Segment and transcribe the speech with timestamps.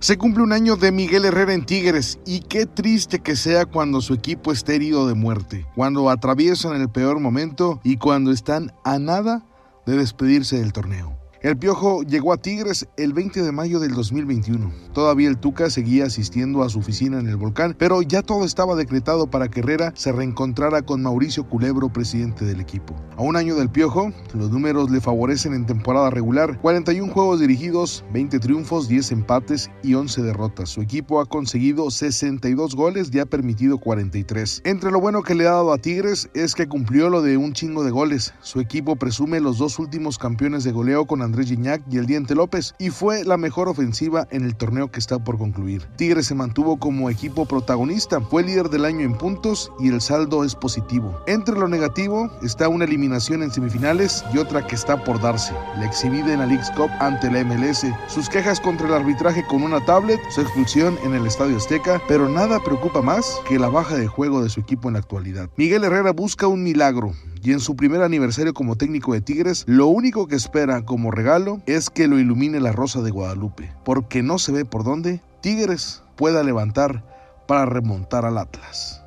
[0.00, 4.00] Se cumple un año de Miguel Herrera en Tigres y qué triste que sea cuando
[4.00, 8.98] su equipo esté herido de muerte, cuando atraviesan el peor momento y cuando están a
[8.98, 9.44] nada
[9.84, 11.18] de despedirse del torneo.
[11.42, 14.70] El Piojo llegó a Tigres el 20 de mayo del 2021.
[14.92, 18.76] Todavía el Tuca seguía asistiendo a su oficina en el volcán, pero ya todo estaba
[18.76, 22.94] decretado para que Herrera se reencontrara con Mauricio Culebro, presidente del equipo.
[23.16, 28.04] A un año del Piojo, los números le favorecen en temporada regular, 41 juegos dirigidos,
[28.12, 30.68] 20 triunfos, 10 empates y 11 derrotas.
[30.68, 34.60] Su equipo ha conseguido 62 goles y ha permitido 43.
[34.66, 37.54] Entre lo bueno que le ha dado a Tigres es que cumplió lo de un
[37.54, 38.34] chingo de goles.
[38.42, 42.34] Su equipo presume los dos últimos campeones de goleo con Andrés Gignac y el Diente
[42.34, 45.86] López y fue la mejor ofensiva en el torneo que está por concluir.
[45.96, 50.42] Tigres se mantuvo como equipo protagonista, fue líder del año en puntos y el saldo
[50.42, 51.22] es positivo.
[51.28, 55.86] Entre lo negativo está una eliminación en semifinales y otra que está por darse, la
[55.86, 59.84] exhibida en la League's Cup ante la MLS, sus quejas contra el arbitraje con una
[59.84, 64.08] tablet, su expulsión en el Estadio Azteca, pero nada preocupa más que la baja de
[64.08, 65.48] juego de su equipo en la actualidad.
[65.56, 69.86] Miguel Herrera busca un milagro, y en su primer aniversario como técnico de Tigres, lo
[69.86, 74.38] único que espera como regalo es que lo ilumine la Rosa de Guadalupe, porque no
[74.38, 77.04] se ve por dónde Tigres pueda levantar
[77.46, 78.99] para remontar al Atlas.